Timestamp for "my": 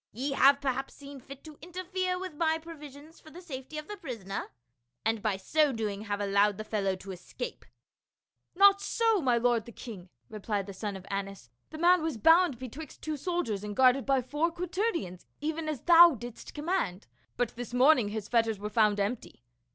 2.33-2.57, 9.21-9.37